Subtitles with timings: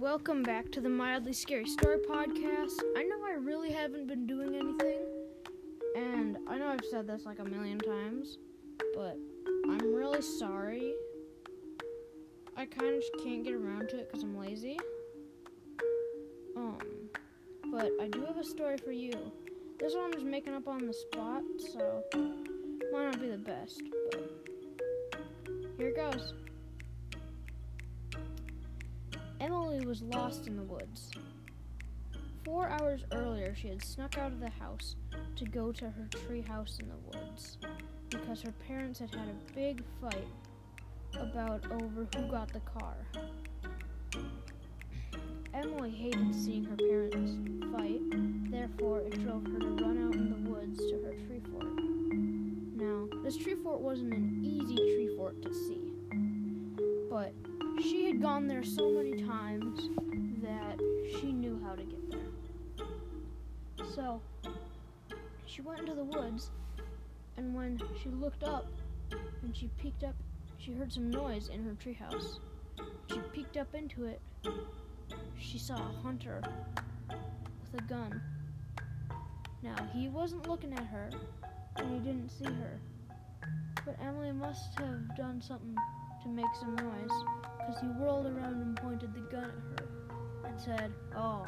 [0.00, 2.80] Welcome back to the Mildly Scary Story Podcast.
[2.96, 4.98] I know I really haven't been doing anything,
[5.94, 8.38] and I know I've said this like a million times,
[8.92, 9.16] but
[9.70, 10.94] I'm really sorry.
[12.56, 14.80] I kind of can't get around to it because I'm lazy.
[16.56, 16.78] Um,
[17.70, 19.12] but I do have a story for you.
[19.78, 21.42] This one I'm just making up on the spot,
[21.72, 22.02] so
[22.92, 23.80] might not be the best,
[24.10, 24.28] but
[25.78, 26.34] here it goes.
[29.86, 31.12] Was lost in the woods.
[32.44, 34.96] Four hours earlier, she had snuck out of the house
[35.36, 37.58] to go to her tree house in the woods
[38.08, 40.26] because her parents had had a big fight
[41.16, 42.96] about over who got the car.
[45.52, 47.36] Emily hated seeing her parents
[47.70, 48.00] fight,
[48.50, 51.72] therefore, it drove her to run out in the woods to her tree fort.
[52.74, 55.92] Now, this tree fort wasn't an easy tree fort to see,
[57.08, 57.32] but
[57.82, 59.88] she had gone there so many times
[60.42, 60.78] that
[61.18, 63.86] she knew how to get there.
[63.94, 64.20] So,
[65.46, 66.50] she went into the woods,
[67.36, 68.66] and when she looked up
[69.42, 70.14] and she peeked up,
[70.58, 72.38] she heard some noise in her treehouse.
[73.10, 74.20] She peeked up into it.
[75.38, 76.42] She saw a hunter
[77.08, 78.20] with a gun.
[79.62, 81.10] Now, he wasn't looking at her,
[81.76, 82.78] and he didn't see her.
[83.84, 85.76] But Emily must have done something
[86.22, 87.24] to make some noise,
[87.64, 89.88] because he whirled around and pointed the gun at her
[90.46, 91.46] and said, Oh,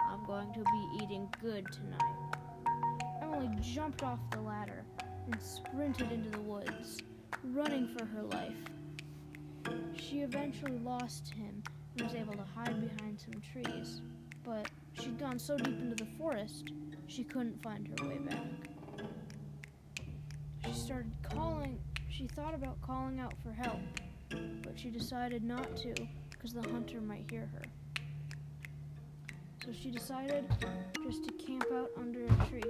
[0.00, 2.36] I'm going to be eating good tonight.
[3.22, 4.84] Emily jumped off the ladder
[5.26, 6.98] and sprinted into the woods,
[7.44, 8.56] running for her life.
[9.94, 11.62] She eventually lost him
[11.96, 14.00] and was able to hide behind some trees,
[14.44, 16.72] but she'd gone so deep into the forest
[17.06, 18.46] she couldn't find her way back.
[20.64, 21.78] She started calling
[22.20, 23.80] she thought about calling out for help,
[24.30, 25.94] but she decided not to
[26.30, 27.62] because the hunter might hear her.
[29.64, 30.44] So she decided
[31.04, 32.62] just to camp out under a tree.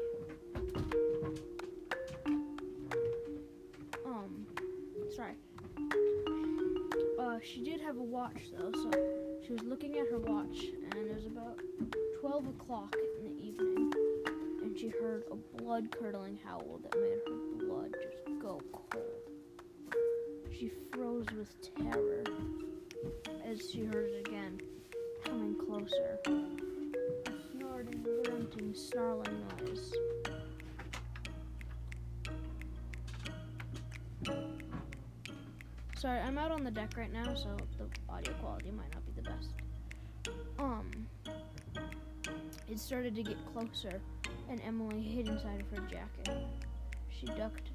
[4.04, 4.46] Um,
[5.14, 5.34] sorry.
[7.18, 8.90] Uh, she did have a watch though, so
[9.46, 11.60] she was looking at her watch, and it was about
[12.20, 13.92] 12 o'clock in the evening,
[14.62, 19.29] and she heard a blood curdling howl that made her blood just go cold.
[20.60, 22.22] She froze with terror
[23.50, 24.60] as she heard it again,
[25.24, 26.18] coming closer.
[26.26, 29.90] A snorting, grunting, snarling noise.
[35.96, 39.12] Sorry, I'm out on the deck right now, so the audio quality might not be
[39.12, 39.54] the best.
[40.58, 40.90] Um,
[42.68, 43.98] it started to get closer,
[44.50, 46.44] and Emily hid inside of her jacket.
[47.08, 47.70] She ducked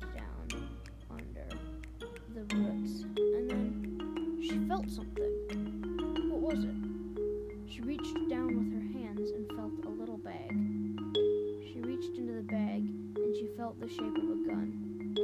[13.79, 15.15] felt the shape of a gun.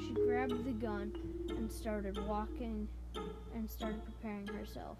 [0.00, 1.12] She grabbed the gun
[1.50, 2.88] and started walking
[3.54, 4.98] and started preparing herself.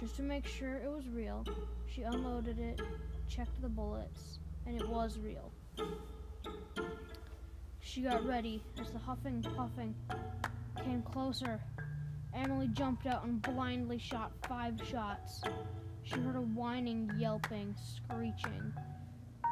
[0.00, 1.44] Just to make sure it was real,
[1.86, 2.80] she unloaded it,
[3.28, 5.52] checked the bullets, and it was real.
[7.80, 9.94] She got ready as the huffing puffing
[10.82, 11.60] came closer.
[12.34, 15.42] Emily jumped out and blindly shot five shots.
[16.02, 18.72] She heard a whining, yelping, screeching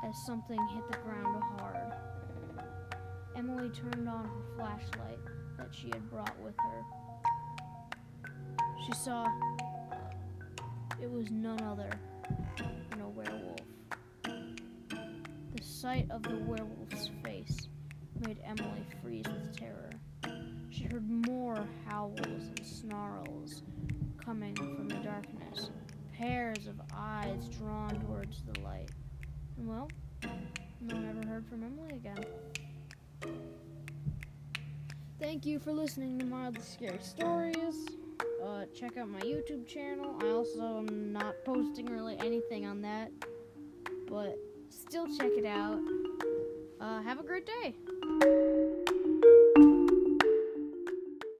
[0.02, 1.92] as something hit the ground hard.
[3.36, 5.18] Emily turned on her flashlight
[5.56, 6.84] that she had brought with her.
[8.84, 9.96] She saw uh,
[11.00, 11.90] it was none other
[12.90, 13.58] than a werewolf.
[14.24, 17.68] The sight of the werewolf's face
[18.26, 19.90] made Emily freeze with terror.
[20.70, 23.62] She heard more howls and snarls
[24.24, 25.70] coming from the darkness,
[26.12, 28.90] pairs of eyes drawn towards the light.
[29.58, 29.88] Well,
[30.80, 32.24] no one ever heard from Emily again.
[35.20, 37.86] Thank you for listening to Mildly Scary Stories.
[38.44, 40.16] Uh, check out my YouTube channel.
[40.20, 43.12] I also am not posting really anything on that,
[44.08, 44.36] but
[44.68, 45.80] still check it out.
[46.80, 47.74] Uh, have a great day.